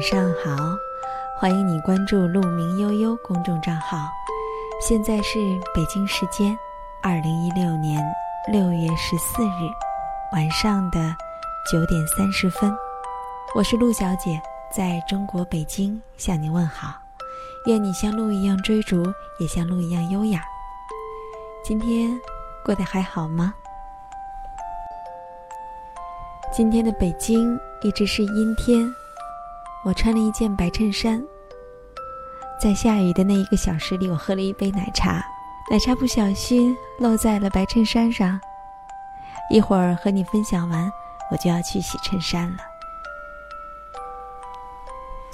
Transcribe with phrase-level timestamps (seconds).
[0.00, 0.56] 晚上好，
[1.38, 3.98] 欢迎你关注“鹿鸣悠悠”公众账号。
[4.80, 5.38] 现在是
[5.74, 6.58] 北京时间
[7.02, 8.02] 二零一六年
[8.50, 9.68] 六月十四日
[10.32, 11.14] 晚上的
[11.70, 12.74] 九点三十分，
[13.54, 14.40] 我是陆小姐，
[14.74, 16.94] 在中国北京向你问好。
[17.66, 19.04] 愿你像鹿一样追逐，
[19.38, 20.42] 也像鹿一样优雅。
[21.62, 22.18] 今天
[22.64, 23.52] 过得还好吗？
[26.50, 28.90] 今天的北京一直是阴天。
[29.82, 31.24] 我穿了一件白衬衫，
[32.60, 35.24] 在下雨的那一个小时里，我喝了一杯奶茶，
[35.70, 38.38] 奶茶不小心漏在了白衬衫上。
[39.48, 40.92] 一会儿和你分享完，
[41.30, 42.58] 我就要去洗衬衫了。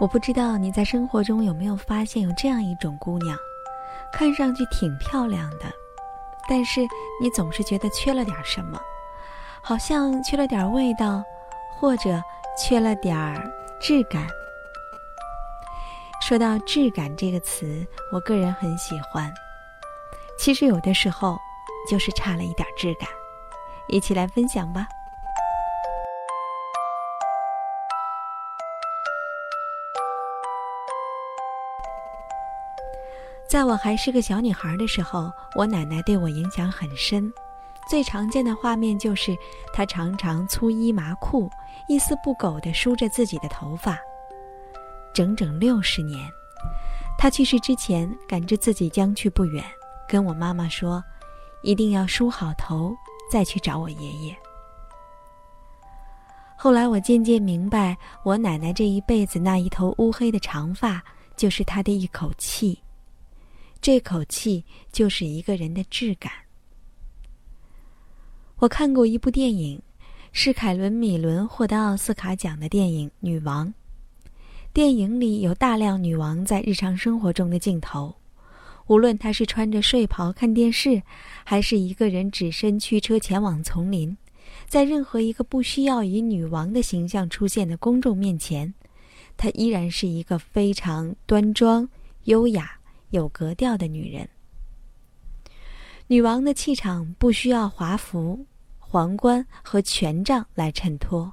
[0.00, 3.38] 我不知道你在生活中有没有发现有这样一种姑娘，
[4.12, 5.72] 看上去挺漂亮的，
[6.48, 6.80] 但是
[7.22, 8.80] 你总是觉得缺了点什么，
[9.62, 11.22] 好像缺了点味道，
[11.78, 12.20] 或者
[12.58, 13.48] 缺了点儿。
[13.82, 14.28] 质感。
[16.20, 19.28] 说到“质感”这个词，我个人很喜欢。
[20.38, 21.36] 其实有的时候，
[21.90, 23.08] 就是差了一点质感。
[23.88, 24.86] 一起来分享吧。
[33.48, 37.32] 在我还是个小女孩的时候，我奶奶对我影响很深。
[37.88, 39.36] 最常见的画面就是，
[39.72, 41.50] 她常常粗衣麻裤。
[41.88, 43.98] 一丝不苟地梳着自己的头发，
[45.12, 46.30] 整整六十年。
[47.18, 49.64] 他去世之前，感知自己将去不远，
[50.08, 51.02] 跟我妈妈说
[51.62, 52.94] ：“一定要梳好头，
[53.30, 54.34] 再去找我爷爷。”
[56.56, 61.02] 后来我渐渐明白，我奶奶这一辈子那一头乌黑的长发，
[61.36, 62.80] 就是她的一口气。
[63.80, 66.32] 这口气就是一个人的质感。
[68.58, 69.80] 我看过一部电影。
[70.34, 73.68] 是凯伦·米伦获得奥斯卡奖的电影《女王》。
[74.72, 78.16] 电影里有大量女王在日常生活中的镜头，
[78.86, 81.02] 无论她是穿着睡袍看电视，
[81.44, 84.16] 还是一个人只身驱车前往丛林，
[84.66, 88.72] 在任何一个不需要以女王的形象出现的公众面前，
[89.36, 91.86] 她依然是一个非常端庄、
[92.24, 92.80] 优雅、
[93.10, 94.26] 有格调的女人。
[96.12, 98.44] 女王的气场不需要华服。
[98.78, 101.32] 皇冠和权杖来衬托，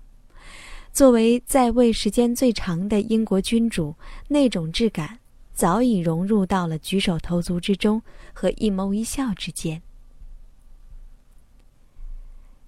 [0.93, 3.93] 作为在位时间最长的英国君主，
[4.29, 5.19] 那种质感
[5.51, 8.01] 早已融入到了举手投足之中
[8.31, 9.81] 和一眸一笑之间。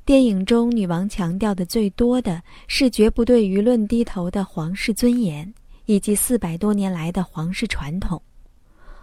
[0.04, 5.54] 电影中，女王强调的最多的是绝不对舆论低头的皇室尊严，
[5.86, 8.22] 以及四百多年来的皇室传统。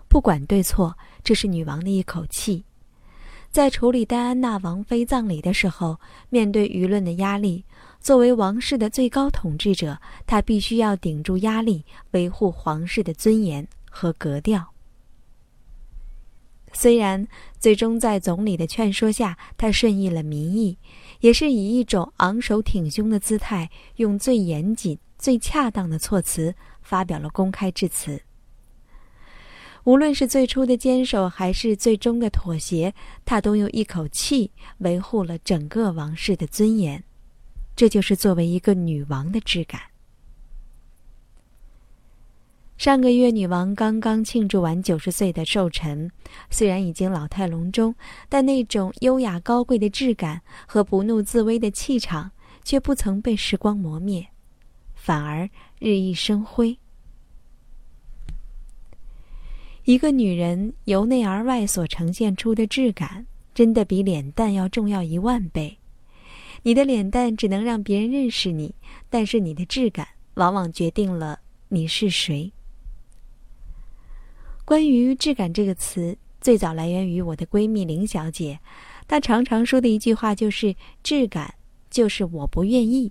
[0.08, 0.94] 不管对错，
[1.24, 2.62] 这是女王的一口气。
[3.50, 5.98] 在处理戴安娜王妃葬礼的时候，
[6.28, 7.64] 面对舆论的压力，
[7.98, 14.68] 作为王室的最高统治者，他必须要顶住压力，维护皇室的尊严和格调。
[16.74, 17.26] 虽然
[17.58, 20.76] 最终在总理的劝说下，他顺应了民意，
[21.20, 28.20] 也是以一种昂首挺胸的姿态，用最严谨、最恰当的措辞发表了公开致辞。
[29.88, 32.92] 无论是最初的坚守，还是最终的妥协，
[33.24, 34.50] 他都用一口气
[34.80, 37.02] 维护了整个王室的尊严。
[37.74, 39.80] 这就是作为一个女王的质感。
[42.76, 46.10] 上个月，女王刚刚庆祝完九十岁的寿辰，
[46.50, 47.94] 虽然已经老态龙钟，
[48.28, 52.30] 但那种优雅高贵的质感和不怒自威的气场，
[52.62, 54.28] 却不曾被时光磨灭，
[54.94, 56.78] 反而日益生辉。
[59.88, 65.78] 一个女人由内而外所呈现出的质感，真的比脸蛋要重要一万倍。
[66.62, 68.74] 你的脸蛋只能让别人认识你，
[69.08, 72.52] 但是你的质感往往决定了你是谁。
[74.66, 78.60] 关于“质感”这个词，最早来源于我的闺蜜林小姐，
[79.06, 81.54] 她常常说的一句话就是：“质感
[81.88, 83.10] 就是我不愿意。”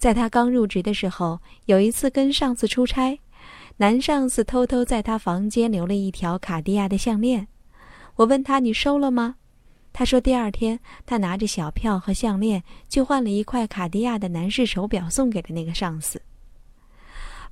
[0.00, 3.20] 在她刚入职的时候，有一次跟上司出差。
[3.80, 7.48] 男上司偷偷在他房间留了一条卡地亚的项链，
[8.16, 9.36] 我问他：“你收了吗？”
[9.90, 16.20] 他说：“第二天，他拿着小票和项链去换了一块卡地亚的男士手表，送给了那个上司。”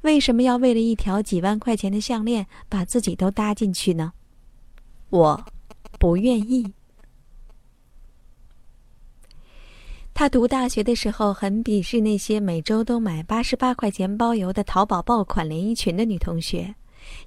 [0.02, 4.12] 为什么要为了一条几万块钱的项链把自己都搭进去呢？
[5.08, 5.46] 我
[5.98, 6.74] 不愿意。
[10.18, 16.74] 他读大学的时候很鄙视那些每周都买八十八块钱包邮的淘宝爆款连衣裙的女同学，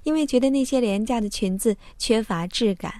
[0.02, 2.92] 因为觉得那些廉价的裙子缺乏质感。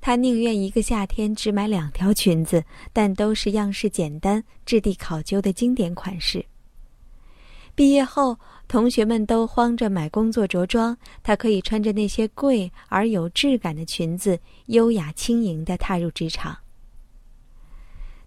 [0.00, 2.64] 他宁愿一个夏天只买两条裙子，
[2.94, 6.42] 但都是样式简单、质地考究的经典款式。
[7.74, 16.56] 毕业后，同学们都慌着买工作着装，她可以穿着那些贵而有质感的裙子，优雅轻盈地踏入职场。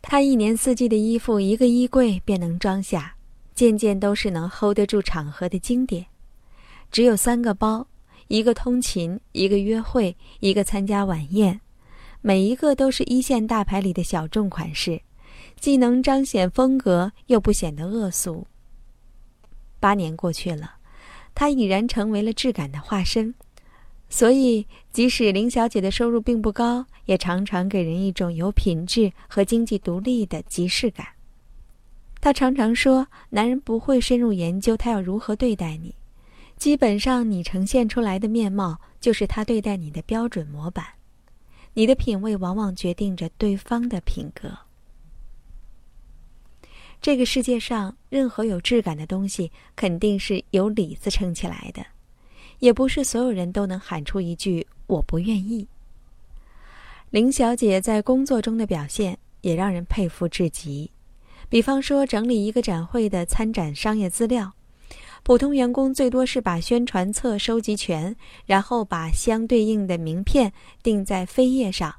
[0.01, 3.15] 她一年四季的衣服，一个衣柜便能装下，
[3.53, 6.05] 件件都是能 hold 得住场合的经典。
[6.91, 7.85] 只有三个包：
[8.27, 11.59] 一个通勤，一个约会，一个参加晚宴。
[12.21, 15.01] 每一个都是一线大牌里的小众款式，
[15.59, 18.47] 既能彰显风格，又不显得恶俗。
[19.79, 20.75] 八年过去了，
[21.35, 23.33] 她已然成为了质感的化身，
[24.09, 31.05] 所以即使林小姐的收入并不高，也常常给人一种有品质和经济独立的即视感。
[32.19, 35.93] 她常常说：“男人不会深入研究他要如何对待你，
[36.57, 40.85] 基本上你呈现出来的面貌就是他对待你的标准模板。
[41.73, 44.57] 你的品味往往决定着对方的品格。”
[46.99, 51.85] 这个世界上，任何有质感的东西，肯定是有里子撑起来的，
[52.59, 55.67] 也不是所有人都能喊出一句“我不愿意”。
[57.11, 60.91] 林小姐在工作中的表现也让人佩服至极。
[61.49, 64.51] 比方说，整理一个展会的参展商业资料，
[65.23, 68.15] 普通员工最多是把宣传册收集全，
[68.45, 70.51] 然后把相对应的名片
[70.83, 71.95] 定在扉页上。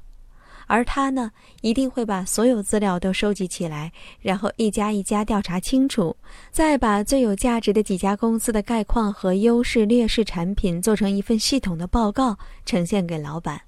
[0.69, 1.31] 而他呢，
[1.61, 6.15] 一定会把所有资料都收集起来，然后一家一家调查清楚，
[6.51, 12.37] 再把最有价值的几家公司的概况和优势劣势产品做成一份系统的报告，
[12.67, 13.59] 呈现给老板。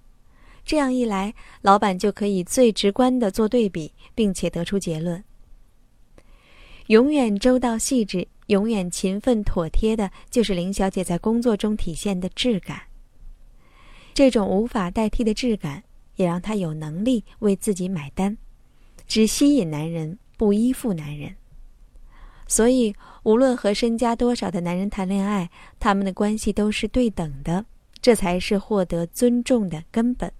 [0.64, 5.24] 这样一来，老板就可以最直观的做对比，并且得出结论。
[6.86, 12.80] 永远周到细致，永远勤奋妥帖的，就是林小姐在工作中体现的质感。
[14.14, 15.82] 这种无法代替的质感。
[16.22, 18.38] 也让他有能力为自己买单，
[19.08, 21.36] 只吸引男人，不依附男人。
[22.48, 27.66] 所以，无论和身家多少的男人谈恋爱，他们的关系都是对等的，
[28.02, 30.32] 这才是获得尊重的根本。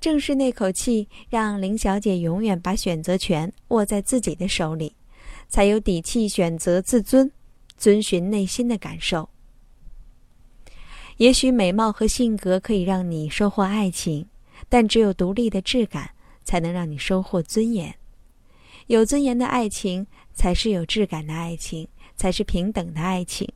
[0.00, 4.94] 正是那口气，让林小姐永远把选择权握在自己的手里，
[5.48, 7.30] 才有底气选择自尊，
[7.76, 9.28] 遵循内心的感受。
[11.16, 14.26] 也许美貌和性格可以让你收获爱情。
[14.68, 16.10] 但只有独立的质感，
[16.44, 17.94] 才能让你收获尊严。
[18.86, 23.46] 有尊严的爱情，才是有质感的爱情，才是平等的爱情。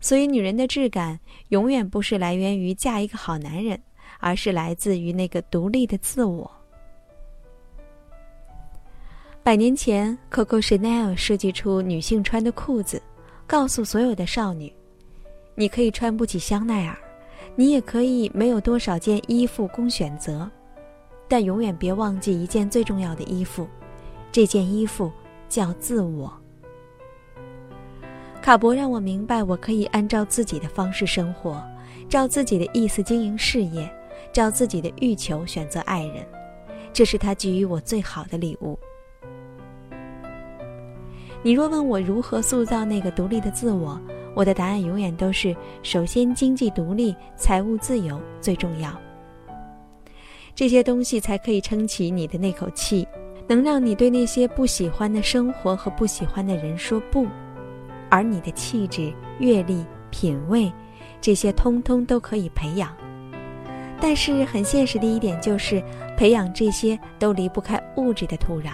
[0.00, 3.80] 所以，女人的质感永远不是来源于嫁一个好男人，
[4.18, 6.50] 而是来自于那个独立的自我。
[9.42, 13.02] 百年前，Coco Chanel 设计出女性穿的裤子，
[13.46, 14.72] 告诉所有的少女：
[15.54, 16.98] 你可以穿不起香奈儿。
[17.56, 20.48] 你也可以没有多少件衣服供选择，
[21.28, 23.66] 但永远别忘记一件最重要的衣服，
[24.32, 25.10] 这件衣服
[25.48, 26.32] 叫自我。
[28.40, 31.62] 卡博让我明白，我可以按照自己的方式生活，
[32.08, 33.88] 照自己的意思经营事业，
[34.32, 36.24] 照自己的欲求选择爱人，
[36.92, 38.78] 这是他给予我最好的礼物。
[41.42, 44.00] 你若问我如何塑造那个独立的自我？
[44.34, 48.90] 我的答案永远都是：首先，经济独立、财务自由最重要。
[50.54, 53.06] 这些东西才可以撑起你的那口气，
[53.48, 57.26] 能让你对那些不喜欢的生活和不喜欢的人说不。
[58.08, 60.72] 而你的气质、阅历、品味，
[61.20, 62.94] 这些通通都可以培养。
[64.00, 65.82] 但是很现实的一点就是，
[66.16, 68.72] 培养这些都离不开物质的土壤。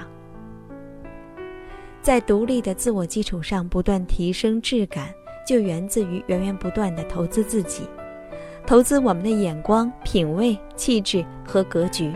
[2.00, 5.12] 在独立的自我基础上不断提升质感。
[5.46, 7.84] 就源自于源源不断的投资自己，
[8.66, 12.12] 投资我们的眼光、品味、气质和格局。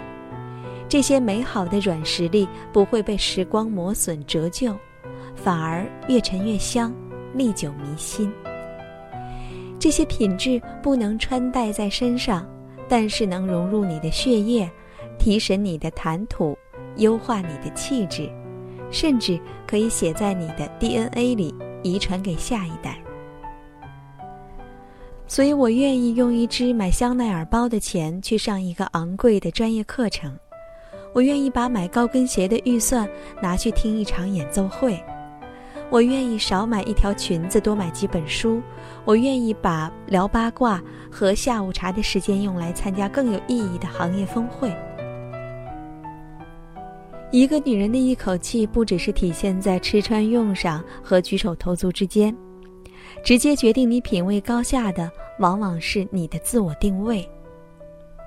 [0.88, 4.76] 这些美好的软实力不会被时光磨损折旧，
[5.36, 6.92] 反而越陈越香，
[7.32, 8.30] 历久弥新。
[9.78, 12.44] 这些品质不能穿戴在身上，
[12.88, 14.68] 但是能融入你的血液，
[15.18, 16.58] 提神你的谈吐，
[16.96, 18.28] 优化你的气质，
[18.90, 23.00] 甚至可以写在你的 DNA 里，遗传给下一代。
[25.30, 30.36] 所以我愿意用一支买香奈儿包的钱去上一个昂贵的专业课程，
[31.14, 33.08] 我愿意把买高跟鞋的预算
[33.40, 35.00] 拿去听一场演奏会，
[35.88, 38.60] 我愿意少买一条裙子多买几本书，
[39.04, 44.68] 我愿意把聊八卦和下午茶的时间用来参加更有意义的行业峰会。
[47.30, 52.36] 一个女人的一口气，不只是体现在吃穿用上和举手投足之间。
[53.22, 57.28] 直接决定你品味高下的，往往是你的自我定位。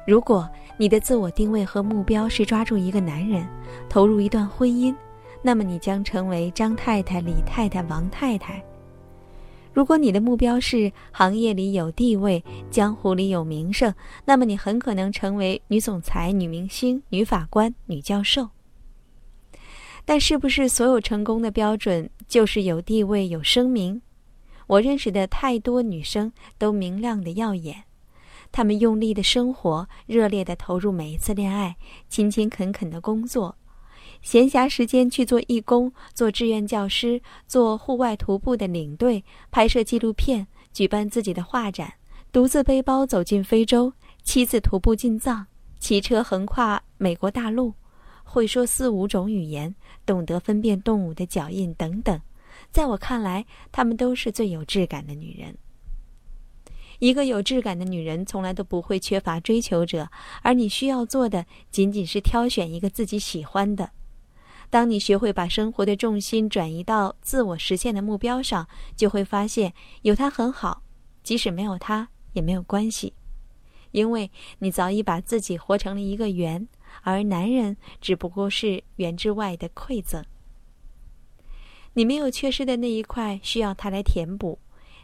[0.05, 3.47] 如果你的自我定位和目标是抓住一个男人，
[3.89, 4.93] 投入一段婚姻，
[5.41, 8.63] 那么你将成为张太太、李太太、王太太。
[9.73, 13.91] 如果你的目标是行业里有地位、江湖里有名声，
[14.23, 18.47] 那么你很可能成为女总裁、女明星、女法官、女教授。
[20.05, 24.01] 但是不是所有成功的标准就是有地位、有声名？
[24.73, 27.83] 我认识的太多女生都明亮的耀眼，
[28.51, 31.75] 她们用力的生活，热烈的投入每一次恋爱，
[32.09, 33.55] 勤勤恳恳的工作。
[34.23, 41.93] 闲暇时间去做义工，做志愿教师，做户外徒步的领队，拍摄纪录片，举办自己的画展，
[42.31, 45.45] 独自背包走进非洲，妻子徒步进藏，
[45.79, 47.75] 骑车横跨美国大陆，
[48.23, 52.19] 会说四五种语言，懂得分辨动物的脚印等等。
[52.73, 55.55] 在我看来，她们都是最有质感的女人。
[56.97, 60.09] 一个有质感的女人从来都不会缺乏追求者，
[60.41, 63.91] 而你需要做的仅仅是挑选一个自己喜欢的。
[64.71, 70.81] 当你学会把生活的重心转移到自我实现的目标上，就会发现有他很好，
[71.21, 73.13] 即使没有他也没有关系，
[73.91, 76.67] 因为你早已把自己活成了一个圆，
[77.03, 80.25] 而男人只不过是圆之外的馈赠。
[81.95, 84.57] 你没有缺失的那一块，需要他来填补；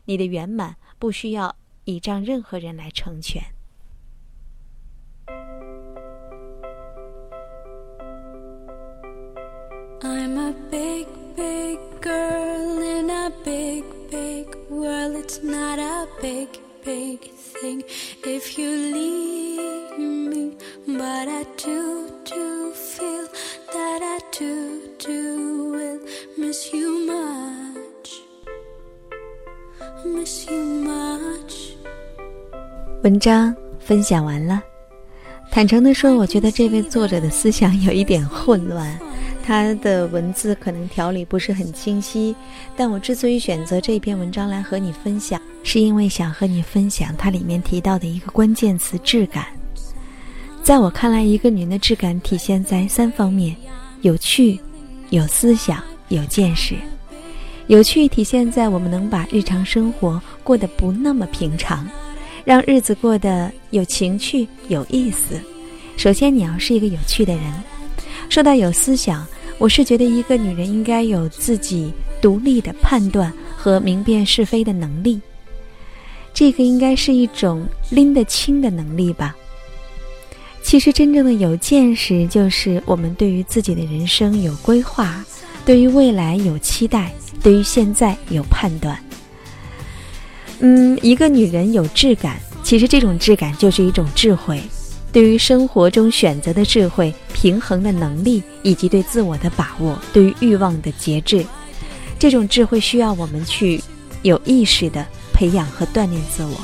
[0.05, 1.55] 你的圆满不需要
[1.86, 3.43] 倚仗任何人来成全。
[10.01, 11.05] I'm a big,
[11.36, 15.15] big girl in a big, big world.
[15.15, 16.48] It's not a big,
[16.84, 17.19] big
[17.62, 17.84] thing
[18.24, 20.58] if you leave me.
[20.88, 23.27] But I do, do feel
[33.03, 34.61] 文章分享完了。
[35.51, 38.99] 坦诚的说，我觉得这位作者的思想有一点混乱。
[39.41, 42.35] 他的文字可能条理不是很清晰，
[42.77, 49.47] 但我之所以选择这篇文章来和你分享，是因为想和你分享它里面提到的一个关键词——质感。
[50.61, 53.55] 在我看来，一个女人的质感体现在三方面：
[54.01, 54.59] 有趣、
[55.09, 56.75] 有思想、有见识。
[57.69, 61.88] 有趣体现在我们能把日常生活过得不那么平常，
[62.43, 65.39] 让日子过得有情趣、有意思。
[65.95, 67.43] 首先，你要是一个有趣的人。
[68.27, 69.25] 说到有思想。
[69.59, 75.19] 我是觉得一个女人应该有自己独立的判断和明辨是非的能力，
[76.33, 79.35] 这个应该是一种拎得清的能力吧。
[80.63, 85.23] 其实真正的有见识，就是我们对于自己的人生有规划，
[85.65, 87.11] 对于未来有期待，
[87.41, 88.98] 对于现在有判断。
[90.60, 94.62] 嗯，一个女人有质感，其实这种质感就是一种智慧。
[95.12, 101.43] 对于生活中选择的智慧、平衡的能力，以及对自我的把握，对于欲望的节制，
[102.19, 103.81] 这种智慧需要我们去
[104.22, 105.03] 有意识的
[105.34, 106.55] 培养和锻炼自我。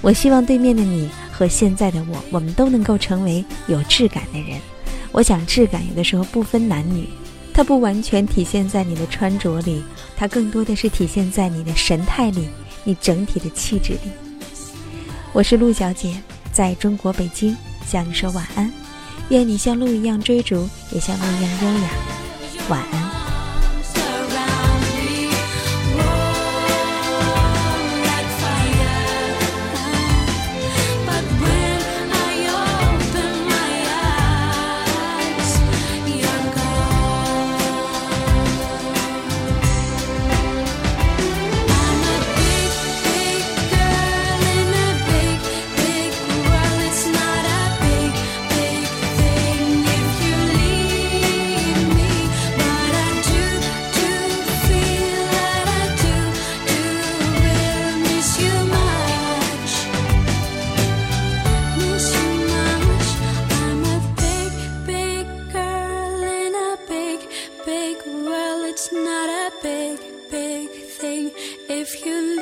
[0.00, 4.60] 我希望对面的你和现在的我，我们都能够成为有质感的人。
[5.10, 7.08] 我想，质感有的时候不分男女，
[7.56, 9.82] 它不完全体现在你的穿着里，
[10.14, 12.50] 它更多的是体现在你的神态里，
[12.84, 14.10] 你整体的气质里。
[15.32, 16.20] 我是陆小姐。
[16.52, 18.70] 在中国北京，向你说晚安，
[19.30, 21.88] 愿你像鹿一样追逐，也像鹿一样优雅。
[22.68, 23.15] 晚安。
[71.68, 72.35] if you